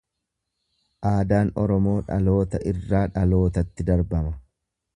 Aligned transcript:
Aadaan 1.09 1.51
Oromoo 1.63 1.93
dhaloota 2.09 2.63
irraa 2.73 3.03
dhalootatti 3.19 3.87
darbama. 3.91 4.33